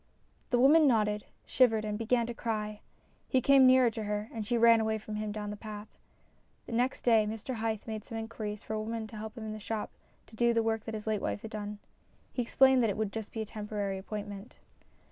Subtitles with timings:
[0.49, 2.81] The woman nodded, shivered, and began to cry.
[3.27, 5.95] He came nearer to her, and she ran away from him down the path.
[6.67, 9.91] Next day Mr Hythe made some inquiries for a woman to help in the shop
[10.25, 11.77] to do the work that his late wife had done.
[12.33, 14.57] He explained that it would be just a temporary appointment.